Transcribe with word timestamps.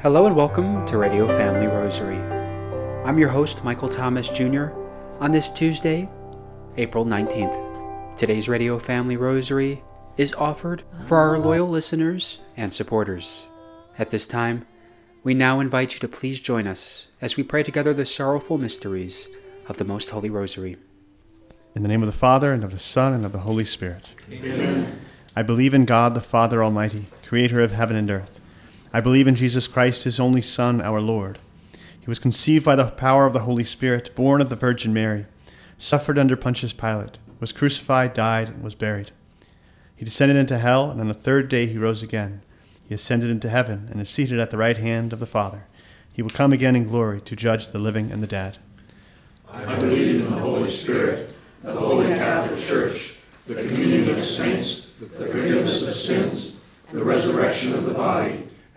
Hello 0.00 0.28
and 0.28 0.36
welcome 0.36 0.86
to 0.86 0.96
Radio 0.96 1.26
Family 1.26 1.66
Rosary. 1.66 2.18
I'm 3.04 3.18
your 3.18 3.30
host, 3.30 3.64
Michael 3.64 3.88
Thomas 3.88 4.28
Jr., 4.28 4.66
on 5.18 5.32
this 5.32 5.50
Tuesday, 5.50 6.08
April 6.76 7.04
19th. 7.04 8.16
Today's 8.16 8.48
Radio 8.48 8.78
Family 8.78 9.16
Rosary 9.16 9.82
is 10.16 10.34
offered 10.34 10.84
for 11.04 11.16
our 11.16 11.34
ah. 11.34 11.40
loyal 11.40 11.68
listeners 11.68 12.38
and 12.56 12.72
supporters. 12.72 13.48
At 13.98 14.12
this 14.12 14.24
time, 14.24 14.68
we 15.24 15.34
now 15.34 15.58
invite 15.58 15.94
you 15.94 15.98
to 15.98 16.06
please 16.06 16.38
join 16.38 16.68
us 16.68 17.08
as 17.20 17.36
we 17.36 17.42
pray 17.42 17.64
together 17.64 17.92
the 17.92 18.06
sorrowful 18.06 18.56
mysteries 18.56 19.28
of 19.66 19.78
the 19.78 19.84
Most 19.84 20.10
Holy 20.10 20.30
Rosary. 20.30 20.76
In 21.74 21.82
the 21.82 21.88
name 21.88 22.04
of 22.04 22.06
the 22.06 22.12
Father, 22.12 22.52
and 22.52 22.62
of 22.62 22.70
the 22.70 22.78
Son, 22.78 23.14
and 23.14 23.26
of 23.26 23.32
the 23.32 23.40
Holy 23.40 23.64
Spirit. 23.64 24.10
Amen. 24.30 25.00
I 25.34 25.42
believe 25.42 25.74
in 25.74 25.86
God, 25.86 26.14
the 26.14 26.20
Father 26.20 26.62
Almighty, 26.62 27.06
creator 27.24 27.60
of 27.60 27.72
heaven 27.72 27.96
and 27.96 28.08
earth. 28.08 28.40
I 28.92 29.00
believe 29.02 29.28
in 29.28 29.34
Jesus 29.34 29.68
Christ, 29.68 30.04
his 30.04 30.18
only 30.18 30.40
Son, 30.40 30.80
our 30.80 31.00
Lord. 31.00 31.38
He 32.00 32.06
was 32.08 32.18
conceived 32.18 32.64
by 32.64 32.74
the 32.74 32.86
power 32.86 33.26
of 33.26 33.34
the 33.34 33.40
Holy 33.40 33.64
Spirit, 33.64 34.14
born 34.14 34.40
of 34.40 34.48
the 34.48 34.56
Virgin 34.56 34.94
Mary, 34.94 35.26
suffered 35.76 36.18
under 36.18 36.36
Pontius 36.36 36.72
Pilate, 36.72 37.18
was 37.38 37.52
crucified, 37.52 38.14
died, 38.14 38.48
and 38.48 38.62
was 38.62 38.74
buried. 38.74 39.10
He 39.94 40.06
descended 40.06 40.38
into 40.38 40.58
hell, 40.58 40.90
and 40.90 41.00
on 41.02 41.08
the 41.08 41.14
third 41.14 41.50
day 41.50 41.66
he 41.66 41.76
rose 41.76 42.02
again. 42.02 42.40
He 42.88 42.94
ascended 42.94 43.28
into 43.28 43.50
heaven, 43.50 43.88
and 43.90 44.00
is 44.00 44.08
seated 44.08 44.40
at 44.40 44.50
the 44.50 44.56
right 44.56 44.78
hand 44.78 45.12
of 45.12 45.20
the 45.20 45.26
Father. 45.26 45.66
He 46.10 46.22
will 46.22 46.30
come 46.30 46.54
again 46.54 46.74
in 46.74 46.84
glory 46.84 47.20
to 47.20 47.36
judge 47.36 47.68
the 47.68 47.78
living 47.78 48.10
and 48.10 48.22
the 48.22 48.26
dead. 48.26 48.56
I 49.52 49.74
believe 49.74 50.24
in 50.24 50.30
the 50.30 50.40
Holy 50.40 50.64
Spirit, 50.64 51.36
the 51.62 51.74
Holy 51.74 52.06
Catholic 52.06 52.58
Church, 52.58 53.16
the 53.46 53.54
communion 53.54 54.16
of 54.16 54.24
saints, 54.24 54.96
the 54.96 55.26
forgiveness 55.26 55.86
of 55.86 55.94
sins, 55.94 56.64
the 56.90 57.04
resurrection 57.04 57.74
of 57.74 57.84
the 57.84 57.92
body 57.92 58.47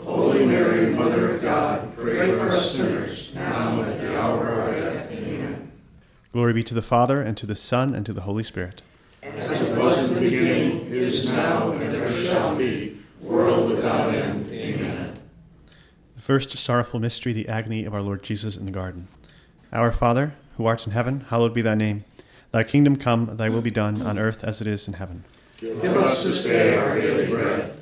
Holy 0.00 0.46
Mary, 0.46 0.86
Mother 0.86 1.34
of 1.34 1.42
God, 1.42 1.94
pray 1.96 2.32
for 2.32 2.48
us 2.48 2.72
sinners, 2.72 3.34
now 3.34 3.82
and 3.82 3.92
at 3.92 4.00
the 4.00 4.18
hour 4.18 4.48
of 4.48 4.58
our 4.58 4.70
death. 4.70 5.12
Amen. 5.12 5.70
Glory 6.32 6.54
be 6.54 6.64
to 6.64 6.74
the 6.74 6.82
Father, 6.82 7.20
and 7.20 7.36
to 7.36 7.46
the 7.46 7.54
Son, 7.54 7.94
and 7.94 8.06
to 8.06 8.12
the 8.12 8.22
Holy 8.22 8.42
Spirit. 8.42 8.80
As 9.22 9.50
it 9.50 9.78
was 9.78 10.08
in 10.08 10.14
the 10.14 10.30
beginning, 10.30 10.86
is 10.86 11.28
now, 11.28 11.72
and 11.72 11.94
ever 11.94 12.10
shall 12.10 12.56
be, 12.56 12.98
world 13.20 13.70
without 13.70 14.14
end. 14.14 14.50
Amen. 14.50 15.14
The 16.16 16.22
first 16.22 16.56
sorrowful 16.56 16.98
mystery, 16.98 17.34
the 17.34 17.48
agony 17.48 17.84
of 17.84 17.94
our 17.94 18.02
Lord 18.02 18.22
Jesus 18.22 18.56
in 18.56 18.64
the 18.64 18.72
garden. 18.72 19.08
Our 19.72 19.92
Father, 19.92 20.32
who 20.56 20.64
art 20.64 20.86
in 20.86 20.92
heaven, 20.92 21.26
hallowed 21.28 21.52
be 21.52 21.62
thy 21.62 21.74
name. 21.74 22.04
Thy 22.50 22.64
kingdom 22.64 22.96
come, 22.96 23.36
thy 23.36 23.50
will 23.50 23.62
be 23.62 23.70
done, 23.70 24.00
on 24.00 24.18
earth 24.18 24.42
as 24.42 24.62
it 24.62 24.66
is 24.66 24.88
in 24.88 24.94
heaven. 24.94 25.24
Give 25.58 25.84
us 25.84 26.24
this 26.24 26.44
day 26.44 26.76
our 26.76 26.98
daily 26.98 27.28
bread 27.28 27.81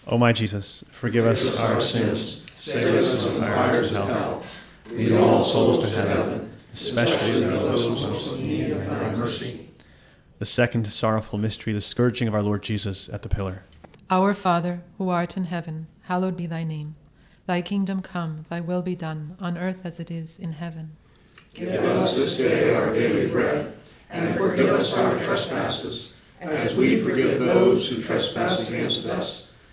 O 0.11 0.17
my 0.17 0.33
Jesus, 0.33 0.83
forgive 0.91 1.25
us 1.25 1.57
our 1.61 1.79
sins, 1.79 2.51
save 2.51 2.93
us 2.95 3.23
from 3.23 3.39
the 3.39 3.47
fires 3.47 3.95
of 3.95 4.07
hell. 4.09 4.43
Lead 4.91 5.13
all 5.13 5.41
souls 5.41 5.89
to 5.89 5.95
heaven, 5.95 6.51
especially 6.73 7.39
those 7.39 8.05
most 8.05 8.39
in 8.39 8.45
need 8.45 8.71
of 8.71 8.85
thy 8.85 9.15
mercy. 9.15 9.69
The 10.39 10.45
second 10.45 10.91
sorrowful 10.91 11.39
mystery, 11.39 11.71
the 11.71 11.79
scourging 11.79 12.27
of 12.27 12.35
our 12.35 12.43
Lord 12.43 12.61
Jesus 12.61 13.07
at 13.07 13.21
the 13.21 13.29
pillar. 13.29 13.63
Our 14.09 14.33
Father, 14.33 14.81
who 14.97 15.07
art 15.07 15.37
in 15.37 15.45
heaven, 15.45 15.87
hallowed 16.01 16.35
be 16.35 16.45
thy 16.45 16.65
name. 16.65 16.95
Thy 17.45 17.61
kingdom 17.61 18.01
come, 18.01 18.45
thy 18.49 18.59
will 18.59 18.81
be 18.81 18.97
done, 18.97 19.37
on 19.39 19.57
earth 19.57 19.85
as 19.85 19.97
it 19.97 20.11
is 20.11 20.37
in 20.37 20.51
heaven. 20.51 20.97
Give 21.53 21.69
us 21.69 22.17
this 22.17 22.37
day 22.37 22.75
our 22.75 22.91
daily 22.93 23.27
bread, 23.27 23.73
and 24.09 24.29
forgive 24.35 24.71
us 24.71 24.97
our 24.97 25.17
trespasses, 25.19 26.15
as 26.41 26.75
we 26.75 26.99
forgive 26.99 27.39
those 27.39 27.89
who 27.89 28.01
trespass 28.01 28.67
against 28.67 29.07
us. 29.07 29.50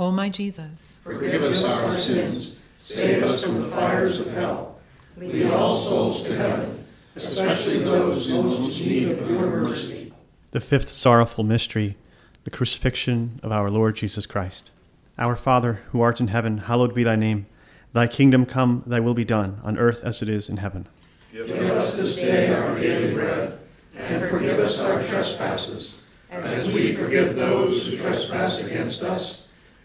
O 0.00 0.12
my 0.12 0.28
Jesus, 0.28 1.00
Forgive 1.02 1.42
us 1.42 1.64
our 1.64 1.92
sins, 1.92 2.62
save 2.76 3.24
us 3.24 3.42
from 3.42 3.60
the 3.60 3.66
fires 3.66 4.20
of 4.20 4.30
hell. 4.32 4.78
Lead 5.16 5.50
all 5.50 5.76
souls 5.76 6.22
to 6.22 6.36
heaven, 6.36 6.84
especially 7.16 7.78
those 7.78 8.30
in 8.30 8.44
most 8.44 8.86
need 8.86 9.10
of 9.10 9.28
your 9.28 9.50
mercy. 9.50 10.12
The 10.52 10.60
fifth 10.60 10.88
sorrowful 10.88 11.42
mystery, 11.42 11.96
the 12.44 12.50
crucifixion 12.50 13.40
of 13.42 13.50
our 13.50 13.70
Lord 13.70 13.96
Jesus 13.96 14.24
Christ. 14.24 14.70
Our 15.18 15.34
Father, 15.34 15.80
who 15.90 16.00
art 16.00 16.20
in 16.20 16.28
heaven, 16.28 16.58
hallowed 16.58 16.94
be 16.94 17.02
thy 17.02 17.16
name. 17.16 17.46
Thy 17.92 18.06
kingdom 18.06 18.46
come, 18.46 18.84
thy 18.86 19.00
will 19.00 19.14
be 19.14 19.24
done, 19.24 19.58
on 19.64 19.76
earth 19.76 20.04
as 20.04 20.22
it 20.22 20.28
is 20.28 20.48
in 20.48 20.58
heaven. 20.58 20.86
Give 21.32 21.50
us 21.50 21.96
this 21.96 22.14
day 22.14 22.54
our 22.54 22.76
daily 22.76 23.12
bread, 23.14 23.58
and 23.96 24.24
forgive 24.26 24.60
us 24.60 24.80
our 24.80 25.02
trespasses, 25.02 26.04
as 26.30 26.72
we 26.72 26.92
forgive 26.92 27.34
those 27.34 27.88
who 27.88 27.96
trespass 27.96 28.64
against 28.64 29.02
us. 29.02 29.47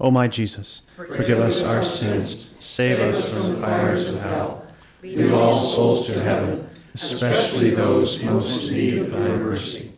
O 0.00 0.10
my 0.10 0.28
Jesus, 0.28 0.80
forgive 0.96 1.40
us 1.40 1.62
our 1.62 1.82
sins, 1.82 2.56
save 2.58 2.98
us 3.00 3.32
from 3.32 3.52
the 3.52 3.60
fires 3.60 4.08
of 4.08 4.20
hell. 4.22 4.64
Lead 5.02 5.30
all 5.30 5.58
souls 5.58 6.06
to 6.06 6.18
heaven, 6.20 6.66
especially 6.94 7.70
those 7.70 8.22
most 8.24 8.70
in 8.70 8.76
need 8.78 8.98
of 8.98 9.10
thy 9.10 9.36
mercy. 9.36 9.92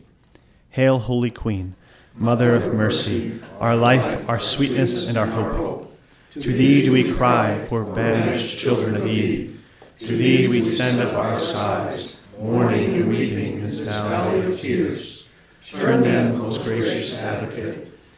Hail, 0.71 0.99
Holy 0.99 1.31
Queen, 1.31 1.75
Mother 2.15 2.53
of 2.53 2.73
mercy, 2.73 3.39
our 3.59 3.75
life, 3.75 4.29
our 4.29 4.39
sweetness, 4.39 5.07
and 5.07 5.17
our 5.17 5.25
hope. 5.25 5.97
To 6.33 6.51
thee 6.51 6.83
do 6.83 6.91
we 6.91 7.13
cry, 7.13 7.65
poor 7.69 7.85
banished 7.85 8.59
children 8.59 8.97
of 8.97 9.07
Eve. 9.07 9.65
To 9.99 10.17
thee 10.17 10.47
we 10.49 10.65
send 10.65 10.99
up 10.99 11.13
our 11.13 11.39
sighs, 11.39 12.21
mourning 12.39 12.95
and 12.95 13.07
weeping 13.07 13.53
in 13.53 13.59
this 13.59 13.79
valley 13.79 14.45
of 14.45 14.59
tears. 14.59 15.29
Turn 15.65 16.01
then, 16.01 16.37
most 16.37 16.65
gracious 16.65 17.23
advocate, 17.23 17.92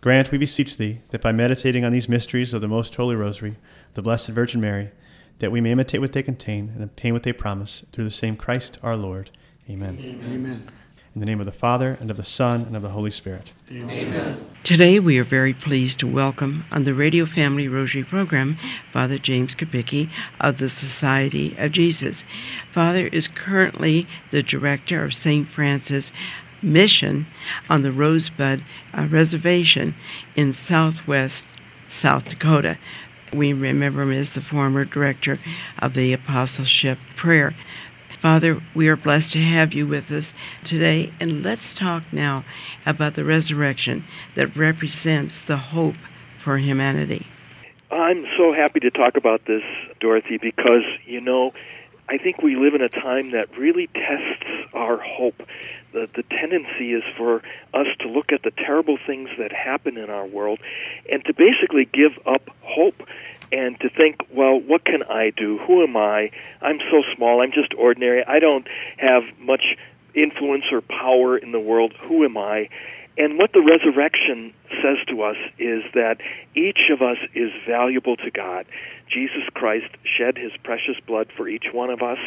Grant, 0.00 0.30
we 0.30 0.38
beseech 0.38 0.76
thee, 0.76 1.00
that 1.10 1.20
by 1.20 1.32
meditating 1.32 1.84
on 1.84 1.90
these 1.90 2.08
mysteries 2.08 2.54
of 2.54 2.60
the 2.60 2.68
most 2.68 2.94
holy 2.94 3.16
rosary, 3.16 3.56
the 3.94 4.02
Blessed 4.02 4.28
Virgin 4.28 4.60
Mary, 4.60 4.90
that 5.40 5.50
we 5.50 5.60
may 5.60 5.72
imitate 5.72 6.00
what 6.00 6.12
they 6.12 6.22
contain 6.22 6.70
and 6.72 6.84
obtain 6.84 7.12
what 7.12 7.24
they 7.24 7.32
promise, 7.32 7.84
through 7.90 8.04
the 8.04 8.10
same 8.10 8.36
Christ 8.36 8.78
our 8.80 8.96
Lord. 8.96 9.30
Amen. 9.68 9.98
Amen. 10.00 10.62
In 11.14 11.20
the 11.20 11.26
name 11.26 11.40
of 11.40 11.46
the 11.46 11.52
Father, 11.52 11.98
and 12.00 12.12
of 12.12 12.16
the 12.16 12.22
Son, 12.22 12.62
and 12.62 12.76
of 12.76 12.82
the 12.82 12.90
Holy 12.90 13.10
Spirit. 13.10 13.52
Amen. 13.72 14.36
Today, 14.62 15.00
we 15.00 15.18
are 15.18 15.24
very 15.24 15.52
pleased 15.52 15.98
to 15.98 16.06
welcome 16.06 16.64
on 16.70 16.84
the 16.84 16.94
Radio 16.94 17.26
Family 17.26 17.66
Rosary 17.66 18.04
program 18.04 18.56
Father 18.92 19.18
James 19.18 19.56
Kubicki 19.56 20.10
of 20.40 20.58
the 20.58 20.68
Society 20.68 21.56
of 21.58 21.72
Jesus. 21.72 22.24
Father 22.70 23.08
is 23.08 23.26
currently 23.26 24.06
the 24.30 24.44
director 24.44 25.02
of 25.02 25.12
St. 25.12 25.48
Francis 25.48 26.12
Mission 26.62 27.26
on 27.68 27.82
the 27.82 27.92
Rosebud 27.92 28.64
uh, 28.94 29.08
Reservation 29.10 29.94
in 30.36 30.52
southwest 30.52 31.46
South 31.88 32.24
Dakota. 32.28 32.78
We 33.32 33.52
remember 33.52 34.02
him 34.02 34.12
as 34.12 34.30
the 34.30 34.40
former 34.40 34.84
director 34.84 35.38
of 35.78 35.94
the 35.94 36.12
Apostleship 36.12 36.98
Prayer. 37.16 37.54
Father, 38.20 38.60
we 38.74 38.88
are 38.88 38.96
blessed 38.96 39.32
to 39.34 39.38
have 39.38 39.72
you 39.72 39.86
with 39.86 40.10
us 40.10 40.34
today, 40.64 41.12
and 41.20 41.44
let's 41.44 41.72
talk 41.72 42.02
now 42.12 42.44
about 42.84 43.14
the 43.14 43.24
resurrection 43.24 44.04
that 44.34 44.56
represents 44.56 45.40
the 45.40 45.56
hope 45.56 45.94
for 46.42 46.58
humanity. 46.58 47.26
I'm 47.90 48.26
so 48.36 48.52
happy 48.52 48.80
to 48.80 48.90
talk 48.90 49.16
about 49.16 49.46
this, 49.46 49.62
Dorothy, 50.00 50.36
because, 50.36 50.82
you 51.06 51.20
know, 51.20 51.52
I 52.08 52.18
think 52.18 52.42
we 52.42 52.56
live 52.56 52.74
in 52.74 52.82
a 52.82 52.88
time 52.88 53.32
that 53.32 53.56
really 53.56 53.86
tests 53.88 54.44
our 54.74 54.98
hope. 54.98 55.42
The, 55.92 56.08
the 56.14 56.22
tendency 56.24 56.92
is 56.92 57.02
for 57.16 57.42
us 57.74 57.86
to 58.00 58.08
look 58.08 58.32
at 58.32 58.42
the 58.42 58.50
terrible 58.50 58.98
things 59.06 59.28
that 59.38 59.52
happen 59.52 59.96
in 59.96 60.10
our 60.10 60.26
world 60.26 60.58
and 61.10 61.24
to 61.24 61.32
basically 61.32 61.88
give 61.92 62.12
up 62.26 62.42
hope 62.62 63.02
and 63.50 63.80
to 63.80 63.88
think, 63.88 64.16
well, 64.30 64.60
what 64.60 64.84
can 64.84 65.02
I 65.02 65.30
do? 65.30 65.58
Who 65.66 65.82
am 65.82 65.96
I? 65.96 66.30
I'm 66.60 66.78
so 66.90 67.02
small. 67.16 67.40
I'm 67.40 67.52
just 67.52 67.72
ordinary. 67.74 68.22
I 68.24 68.38
don't 68.38 68.66
have 68.98 69.22
much 69.38 69.76
influence 70.14 70.64
or 70.70 70.80
power 70.82 71.38
in 71.38 71.52
the 71.52 71.60
world. 71.60 71.94
Who 72.08 72.24
am 72.24 72.36
I? 72.36 72.68
And 73.18 73.36
what 73.36 73.52
the 73.52 73.60
resurrection 73.60 74.54
says 74.80 74.98
to 75.08 75.22
us 75.22 75.36
is 75.58 75.82
that 75.94 76.18
each 76.54 76.88
of 76.92 77.02
us 77.02 77.18
is 77.34 77.50
valuable 77.66 78.16
to 78.16 78.30
God. 78.30 78.64
Jesus 79.12 79.42
Christ 79.54 79.90
shed 80.04 80.38
his 80.38 80.52
precious 80.62 80.94
blood 81.04 81.28
for 81.36 81.48
each 81.48 81.66
one 81.72 81.90
of 81.90 82.00
us 82.00 82.18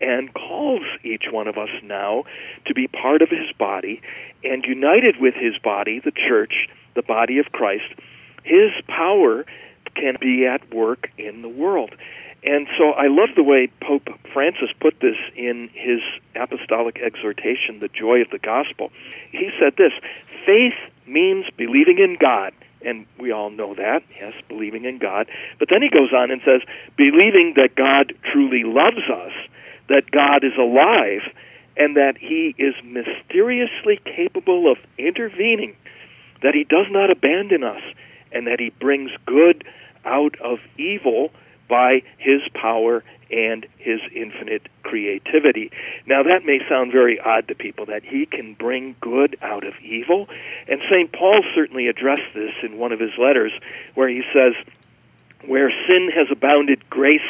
and 0.00 0.32
calls 0.32 0.82
each 1.02 1.24
one 1.32 1.48
of 1.48 1.58
us 1.58 1.70
now 1.82 2.24
to 2.66 2.74
be 2.74 2.86
part 2.86 3.22
of 3.22 3.28
his 3.28 3.50
body 3.58 4.00
and 4.44 4.64
united 4.64 5.16
with 5.20 5.34
his 5.34 5.58
body, 5.58 5.98
the 5.98 6.12
church, 6.12 6.68
the 6.94 7.02
body 7.02 7.38
of 7.38 7.46
Christ. 7.46 7.92
His 8.44 8.70
power 8.86 9.44
can 9.96 10.16
be 10.20 10.46
at 10.46 10.72
work 10.72 11.10
in 11.18 11.42
the 11.42 11.48
world. 11.48 11.90
And 12.46 12.68
so 12.78 12.90
I 12.92 13.08
love 13.08 13.30
the 13.34 13.42
way 13.42 13.68
Pope 13.82 14.08
Francis 14.32 14.70
put 14.80 14.94
this 15.00 15.18
in 15.34 15.68
his 15.74 15.98
apostolic 16.36 16.96
exhortation, 17.04 17.80
The 17.80 17.88
Joy 17.88 18.22
of 18.22 18.30
the 18.30 18.38
Gospel. 18.38 18.92
He 19.32 19.50
said 19.58 19.74
this 19.76 19.92
faith 20.46 20.78
means 21.06 21.46
believing 21.56 21.98
in 21.98 22.16
God. 22.20 22.52
And 22.82 23.04
we 23.18 23.32
all 23.32 23.50
know 23.50 23.74
that, 23.74 24.04
yes, 24.14 24.32
believing 24.48 24.84
in 24.84 24.98
God. 24.98 25.26
But 25.58 25.68
then 25.70 25.82
he 25.82 25.88
goes 25.90 26.12
on 26.12 26.30
and 26.30 26.40
says, 26.44 26.60
believing 26.96 27.54
that 27.56 27.74
God 27.74 28.14
truly 28.30 28.62
loves 28.62 29.10
us, 29.10 29.32
that 29.88 30.10
God 30.12 30.44
is 30.44 30.52
alive, 30.56 31.22
and 31.76 31.96
that 31.96 32.16
he 32.16 32.54
is 32.58 32.74
mysteriously 32.84 33.98
capable 34.04 34.70
of 34.70 34.78
intervening, 34.98 35.74
that 36.42 36.54
he 36.54 36.62
does 36.62 36.86
not 36.90 37.10
abandon 37.10 37.64
us, 37.64 37.82
and 38.30 38.46
that 38.46 38.60
he 38.60 38.70
brings 38.78 39.10
good 39.26 39.64
out 40.04 40.38
of 40.40 40.58
evil 40.78 41.32
by 41.68 42.02
his 42.18 42.40
power 42.54 43.02
and 43.30 43.66
his 43.78 44.00
infinite 44.14 44.68
creativity. 44.82 45.70
Now, 46.06 46.22
that 46.22 46.44
may 46.44 46.60
sound 46.68 46.92
very 46.92 47.18
odd 47.18 47.48
to 47.48 47.54
people 47.54 47.86
that 47.86 48.04
he 48.04 48.26
can 48.26 48.54
bring 48.54 48.94
good 49.00 49.36
out 49.42 49.66
of 49.66 49.74
evil. 49.82 50.28
And 50.68 50.80
St. 50.90 51.12
Paul 51.12 51.42
certainly 51.54 51.88
addressed 51.88 52.34
this 52.34 52.52
in 52.62 52.78
one 52.78 52.92
of 52.92 53.00
his 53.00 53.10
letters, 53.18 53.52
where 53.94 54.08
he 54.08 54.22
says, 54.32 54.54
where 55.46 55.70
sin 55.86 56.10
has 56.14 56.26
abounded, 56.30 56.88
grace 56.90 57.20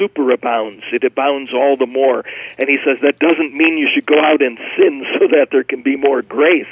superabounds. 0.00 0.82
It 0.92 1.04
abounds 1.04 1.52
all 1.52 1.76
the 1.76 1.86
more. 1.86 2.24
And 2.58 2.68
he 2.68 2.78
says 2.84 2.98
that 3.02 3.18
doesn't 3.18 3.54
mean 3.54 3.78
you 3.78 3.88
should 3.92 4.06
go 4.06 4.18
out 4.18 4.42
and 4.42 4.58
sin 4.76 5.04
so 5.18 5.26
that 5.28 5.48
there 5.50 5.64
can 5.64 5.82
be 5.82 5.96
more 5.96 6.22
grace. 6.22 6.66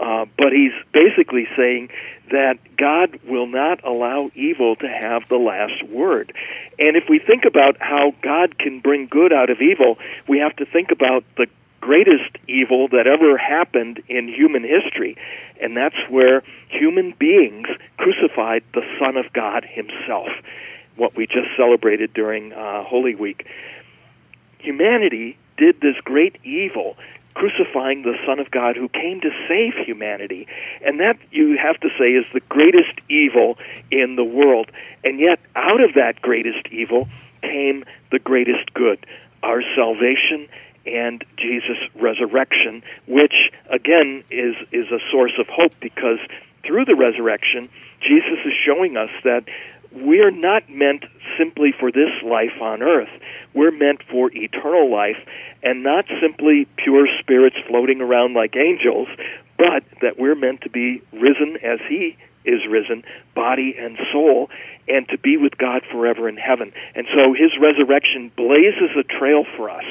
Uh, 0.00 0.26
but 0.36 0.52
he's 0.52 0.72
basically 0.92 1.46
saying 1.56 1.88
that 2.30 2.58
God 2.76 3.18
will 3.26 3.46
not 3.46 3.82
allow 3.84 4.30
evil 4.34 4.76
to 4.76 4.88
have 4.88 5.22
the 5.28 5.36
last 5.36 5.82
word. 5.88 6.32
And 6.78 6.96
if 6.96 7.04
we 7.08 7.18
think 7.18 7.44
about 7.46 7.76
how 7.80 8.14
God 8.22 8.58
can 8.58 8.80
bring 8.80 9.06
good 9.06 9.32
out 9.32 9.48
of 9.48 9.60
evil, 9.60 9.96
we 10.28 10.38
have 10.38 10.54
to 10.56 10.66
think 10.66 10.90
about 10.90 11.24
the 11.36 11.46
greatest 11.80 12.36
evil 12.48 12.88
that 12.88 13.06
ever 13.06 13.38
happened 13.38 14.02
in 14.08 14.26
human 14.26 14.64
history, 14.64 15.16
and 15.62 15.76
that's 15.76 15.96
where 16.10 16.42
human 16.68 17.14
beings 17.16 17.68
crucified 17.96 18.64
the 18.74 18.82
Son 18.98 19.16
of 19.16 19.32
God 19.32 19.64
Himself, 19.64 20.28
what 20.96 21.14
we 21.14 21.26
just 21.26 21.48
celebrated 21.56 22.12
during 22.12 22.52
uh, 22.52 22.82
Holy 22.82 23.14
Week. 23.14 23.46
Humanity 24.58 25.38
did 25.56 25.80
this 25.80 25.94
great 26.02 26.36
evil 26.42 26.96
crucifying 27.36 28.00
the 28.00 28.16
Son 28.26 28.38
of 28.38 28.50
God 28.50 28.76
who 28.76 28.88
came 28.88 29.20
to 29.20 29.30
save 29.46 29.74
humanity. 29.84 30.46
And 30.82 31.00
that, 31.00 31.18
you 31.30 31.58
have 31.62 31.78
to 31.80 31.88
say, 31.98 32.12
is 32.12 32.24
the 32.32 32.40
greatest 32.48 32.98
evil 33.10 33.58
in 33.90 34.16
the 34.16 34.24
world. 34.24 34.70
And 35.04 35.20
yet, 35.20 35.38
out 35.54 35.82
of 35.82 35.94
that 35.94 36.22
greatest 36.22 36.66
evil 36.70 37.08
came 37.42 37.84
the 38.10 38.18
greatest 38.18 38.72
good 38.72 39.04
our 39.42 39.62
salvation 39.76 40.48
and 40.86 41.24
Jesus' 41.36 41.78
resurrection, 41.94 42.82
which, 43.06 43.34
again, 43.70 44.24
is, 44.30 44.54
is 44.72 44.86
a 44.90 44.98
source 45.12 45.32
of 45.38 45.46
hope 45.46 45.72
because 45.80 46.18
through 46.64 46.86
the 46.86 46.94
resurrection, 46.96 47.68
Jesus 48.00 48.38
is 48.46 48.54
showing 48.64 48.96
us 48.96 49.10
that 49.24 49.44
we're 49.92 50.30
not 50.30 50.68
meant 50.70 51.04
simply 51.38 51.72
for 51.78 51.90
this 51.90 52.10
life 52.24 52.60
on 52.60 52.82
earth. 52.82 53.10
We're 53.54 53.70
meant 53.70 54.02
for 54.10 54.30
eternal 54.32 54.90
life, 54.90 55.16
and 55.66 55.82
not 55.82 56.04
simply 56.22 56.68
pure 56.76 57.08
spirits 57.18 57.56
floating 57.66 58.00
around 58.00 58.34
like 58.34 58.54
angels, 58.54 59.08
but 59.58 59.82
that 60.00 60.16
we're 60.16 60.36
meant 60.36 60.60
to 60.60 60.70
be 60.70 61.02
risen 61.12 61.58
as 61.60 61.80
He 61.88 62.16
is 62.44 62.60
risen, 62.70 63.02
body 63.34 63.74
and 63.76 63.98
soul, 64.12 64.48
and 64.86 65.08
to 65.08 65.18
be 65.18 65.36
with 65.36 65.58
God 65.58 65.82
forever 65.90 66.28
in 66.28 66.36
heaven. 66.36 66.72
And 66.94 67.08
so 67.12 67.34
His 67.34 67.50
resurrection 67.60 68.30
blazes 68.36 68.94
a 68.96 69.02
trail 69.02 69.44
for 69.56 69.68
us. 69.68 69.84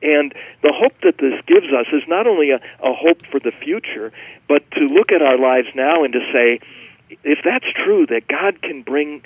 And 0.00 0.32
the 0.62 0.72
hope 0.72 0.94
that 1.02 1.18
this 1.18 1.38
gives 1.46 1.66
us 1.66 1.86
is 1.92 2.02
not 2.08 2.26
only 2.26 2.50
a, 2.50 2.56
a 2.82 2.94
hope 2.94 3.20
for 3.30 3.38
the 3.38 3.52
future, 3.52 4.12
but 4.48 4.68
to 4.72 4.80
look 4.80 5.12
at 5.12 5.20
our 5.20 5.38
lives 5.38 5.68
now 5.74 6.04
and 6.04 6.14
to 6.14 6.20
say, 6.32 6.58
if 7.22 7.40
that's 7.44 7.70
true, 7.84 8.06
that 8.06 8.26
God 8.28 8.62
can 8.62 8.80
bring 8.80 9.22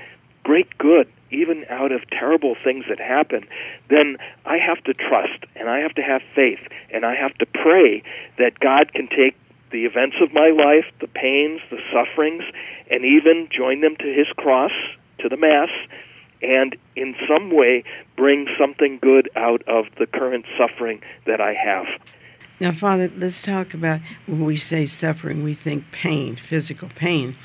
great 0.46 0.78
good 0.78 1.08
even 1.32 1.64
out 1.68 1.90
of 1.90 2.08
terrible 2.10 2.54
things 2.62 2.84
that 2.88 3.00
happen, 3.00 3.44
then 3.90 4.16
I 4.44 4.58
have 4.58 4.82
to 4.84 4.94
trust 4.94 5.44
and 5.56 5.68
I 5.68 5.80
have 5.80 5.92
to 5.94 6.02
have 6.02 6.22
faith 6.36 6.60
and 6.92 7.04
I 7.04 7.16
have 7.16 7.34
to 7.38 7.46
pray 7.46 8.04
that 8.38 8.60
God 8.60 8.92
can 8.92 9.08
take 9.08 9.34
the 9.72 9.84
events 9.86 10.16
of 10.22 10.32
my 10.32 10.50
life, 10.50 10.86
the 11.00 11.08
pains, 11.08 11.60
the 11.68 11.80
sufferings, 11.92 12.44
and 12.88 13.04
even 13.04 13.48
join 13.50 13.80
them 13.80 13.96
to 13.96 14.06
his 14.06 14.28
cross, 14.36 14.70
to 15.18 15.28
the 15.28 15.36
Mass, 15.36 15.70
and 16.42 16.76
in 16.94 17.16
some 17.26 17.50
way 17.50 17.82
bring 18.16 18.46
something 18.56 19.00
good 19.02 19.28
out 19.34 19.62
of 19.66 19.86
the 19.98 20.06
current 20.06 20.44
suffering 20.56 21.02
that 21.26 21.40
I 21.40 21.54
have. 21.54 21.86
Now, 22.58 22.72
Father, 22.72 23.10
let's 23.16 23.42
talk 23.42 23.74
about 23.74 24.00
when 24.26 24.44
we 24.44 24.56
say 24.56 24.86
suffering, 24.86 25.42
we 25.42 25.52
think 25.54 25.90
pain, 25.92 26.36
physical 26.36 26.88
pain, 26.88 27.36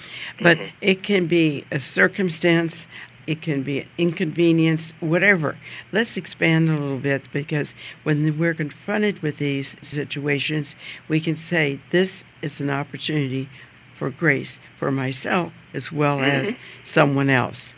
but 0.41 0.58
mm-hmm. 0.58 0.76
it 0.80 1.04
can 1.04 1.28
be 1.28 1.65
a 1.69 1.80
circumstance, 1.82 2.88
it 3.28 3.41
can 3.41 3.62
be 3.62 3.82
an 3.82 3.89
inconvenience, 3.97 4.93
whatever. 5.02 5.58
Let's 5.91 6.15
expand 6.15 6.69
a 6.69 6.74
little 6.74 6.97
bit 6.97 7.24
because 7.34 7.76
when 8.04 8.38
we're 8.39 8.54
confronted 8.54 9.21
with 9.21 9.38
these 9.38 9.76
situations, 9.82 10.76
we 11.10 11.19
can 11.19 11.36
say, 11.36 11.82
This 11.91 12.24
is 12.41 12.62
an 12.62 12.69
opportunity 12.69 13.50
for 13.97 14.10
grace 14.10 14.60
for 14.80 14.91
myself 14.91 15.52
as 15.74 15.91
well 15.91 16.19
mm-hmm. 16.19 16.50
as 16.50 16.56
someone 16.84 17.30
else. 17.30 17.76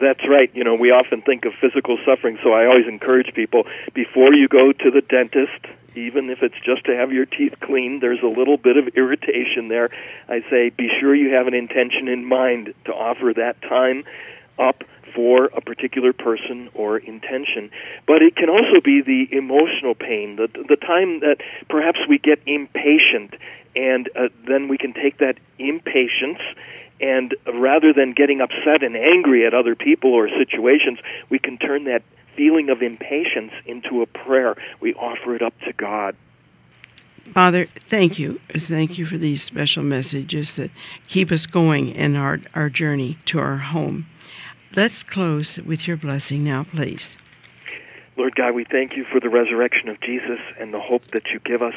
That's 0.00 0.26
right. 0.28 0.50
You 0.54 0.64
know, 0.64 0.74
we 0.74 0.90
often 0.90 1.22
think 1.22 1.44
of 1.44 1.52
physical 1.60 1.98
suffering, 2.04 2.38
so 2.42 2.52
I 2.52 2.66
always 2.66 2.86
encourage 2.86 3.32
people 3.34 3.64
before 3.94 4.34
you 4.34 4.46
go 4.48 4.72
to 4.72 4.90
the 4.90 5.00
dentist, 5.00 5.64
even 5.96 6.30
if 6.30 6.42
it's 6.42 6.58
just 6.64 6.84
to 6.86 6.96
have 6.96 7.12
your 7.12 7.26
teeth 7.26 7.54
cleaned, 7.60 8.02
there's 8.02 8.22
a 8.22 8.28
little 8.28 8.56
bit 8.56 8.76
of 8.76 8.88
irritation 8.96 9.68
there. 9.68 9.90
I 10.28 10.40
say 10.50 10.70
be 10.70 10.88
sure 11.00 11.14
you 11.14 11.34
have 11.34 11.46
an 11.46 11.54
intention 11.54 12.08
in 12.08 12.24
mind 12.24 12.74
to 12.84 12.92
offer 12.92 13.32
that 13.36 13.60
time 13.62 14.04
up 14.58 14.84
for 15.14 15.46
a 15.46 15.60
particular 15.60 16.12
person 16.12 16.68
or 16.74 16.98
intention. 16.98 17.70
But 18.06 18.22
it 18.22 18.36
can 18.36 18.50
also 18.50 18.80
be 18.84 19.02
the 19.02 19.28
emotional 19.36 19.94
pain, 19.94 20.36
the 20.36 20.48
the 20.48 20.76
time 20.76 21.20
that 21.20 21.38
perhaps 21.68 21.98
we 22.08 22.18
get 22.18 22.40
impatient 22.46 23.34
and 23.74 24.08
uh, 24.16 24.28
then 24.46 24.68
we 24.68 24.78
can 24.78 24.92
take 24.92 25.18
that 25.18 25.36
impatience 25.58 26.40
and 27.00 27.34
rather 27.46 27.92
than 27.92 28.12
getting 28.12 28.40
upset 28.40 28.82
and 28.82 28.96
angry 28.96 29.46
at 29.46 29.52
other 29.52 29.74
people 29.74 30.12
or 30.12 30.28
situations, 30.28 30.98
we 31.28 31.38
can 31.38 31.58
turn 31.58 31.84
that 31.84 32.02
feeling 32.36 32.68
of 32.68 32.82
impatience 32.82 33.52
into 33.64 34.02
a 34.02 34.06
prayer. 34.06 34.56
We 34.80 34.94
offer 34.94 35.34
it 35.34 35.42
up 35.42 35.54
to 35.60 35.72
God. 35.72 36.16
Father, 37.32 37.66
thank 37.88 38.18
you. 38.18 38.40
Thank 38.56 38.98
you 38.98 39.06
for 39.06 39.18
these 39.18 39.42
special 39.42 39.82
messages 39.82 40.54
that 40.54 40.70
keep 41.08 41.32
us 41.32 41.46
going 41.46 41.88
in 41.88 42.14
our, 42.16 42.40
our 42.54 42.70
journey 42.70 43.18
to 43.26 43.38
our 43.40 43.56
home. 43.56 44.06
Let's 44.74 45.02
close 45.02 45.58
with 45.58 45.88
your 45.88 45.96
blessing 45.96 46.44
now, 46.44 46.64
please. 46.64 47.16
Lord 48.16 48.34
God, 48.34 48.54
we 48.54 48.64
thank 48.64 48.96
you 48.96 49.04
for 49.04 49.20
the 49.20 49.28
resurrection 49.28 49.88
of 49.88 50.00
Jesus 50.00 50.38
and 50.58 50.72
the 50.72 50.80
hope 50.80 51.04
that 51.12 51.26
you 51.32 51.40
give 51.40 51.60
us. 51.62 51.74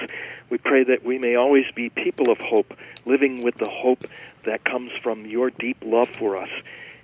We 0.49 0.57
pray 0.57 0.83
that 0.85 1.03
we 1.03 1.17
may 1.17 1.35
always 1.35 1.65
be 1.75 1.89
people 1.89 2.31
of 2.31 2.37
hope, 2.37 2.73
living 3.05 3.43
with 3.43 3.55
the 3.55 3.69
hope 3.69 4.05
that 4.45 4.63
comes 4.63 4.91
from 5.03 5.25
your 5.25 5.49
deep 5.49 5.77
love 5.83 6.09
for 6.17 6.37
us. 6.37 6.49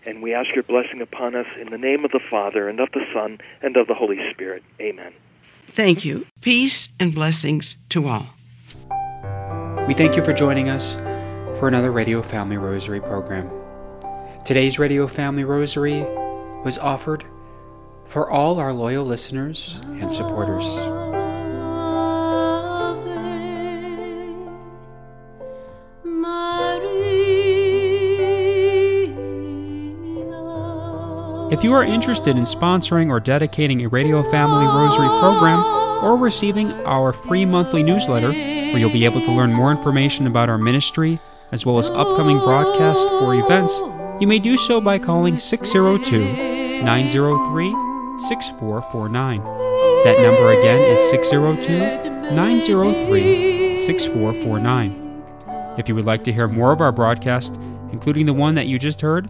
And 0.06 0.22
we 0.22 0.34
ask 0.34 0.54
your 0.54 0.64
blessing 0.64 1.02
upon 1.02 1.36
us 1.36 1.48
in 1.60 1.72
the 1.72 1.78
name 1.78 2.06
of 2.06 2.12
the 2.12 2.20
Father, 2.30 2.70
and 2.70 2.80
of 2.80 2.92
the 2.94 3.06
Son, 3.14 3.40
and 3.62 3.76
of 3.76 3.88
the 3.88 3.96
Holy 3.96 4.20
Spirit. 4.32 4.64
Amen. 4.80 5.14
Thank 5.70 6.06
you. 6.06 6.26
Peace 6.42 6.90
and 7.00 7.14
blessings 7.14 7.76
to 7.90 8.08
all. 8.08 8.28
We 9.88 9.94
thank 9.94 10.16
you 10.16 10.24
for 10.24 10.34
joining 10.34 10.70
us 10.70 10.96
for 11.60 11.68
another 11.68 11.92
Radio 11.92 12.22
Family 12.22 12.58
Rosary 12.58 13.02
program. 13.02 13.50
Today's 14.46 14.78
Radio 14.78 15.08
Family 15.08 15.44
Rosary 15.44 16.02
was 16.64 16.78
offered 16.78 17.24
for 18.06 18.30
all 18.30 18.60
our 18.60 18.74
loyal 18.74 19.06
listeners 19.06 19.82
and 19.86 20.12
supporters. 20.12 21.05
If 31.52 31.64
you 31.64 31.74
are 31.74 31.84
interested 31.84 32.38
in 32.38 32.44
sponsoring 32.44 33.10
or 33.10 33.20
dedicating 33.20 33.84
a 33.84 33.88
Radio 33.88 34.24
Family 34.32 34.66
Rosary 34.66 35.08
program 35.20 35.64
or 36.04 36.18
receiving 36.18 36.72
our 36.88 37.14
free 37.14 37.46
monthly 37.46 37.84
newsletter, 37.84 38.32
where 38.32 38.80
you'll 38.80 38.92
be 38.92 39.06
able 39.06 39.22
to 39.22 39.32
learn 39.32 39.54
more 39.54 39.70
information 39.70 40.26
about 40.26 40.50
our 40.50 40.58
ministry, 40.58 41.20
as 41.52 41.64
well 41.64 41.78
as 41.78 41.92
upcoming 41.92 42.40
broadcasts 42.40 43.06
or 43.06 43.36
events, 43.36 43.80
you 44.20 44.26
may 44.26 44.40
do 44.40 44.58
so 44.58 44.82
by 44.82 44.98
calling 44.98 45.38
602 45.38 46.82
903 46.84 47.70
6449. 48.18 49.44
That 50.04 50.20
number 50.24 50.50
again 50.50 50.82
is 50.82 51.10
602 51.12 52.34
903 52.34 53.78
6449. 53.78 55.24
If 55.78 55.88
you 55.88 55.94
would 55.94 56.06
like 56.06 56.24
to 56.24 56.34
hear 56.34 56.48
more 56.48 56.72
of 56.72 56.82
our 56.82 56.92
broadcast, 56.92 57.56
including 57.92 58.26
the 58.26 58.34
one 58.34 58.56
that 58.56 58.66
you 58.66 58.80
just 58.80 59.02
heard, 59.02 59.30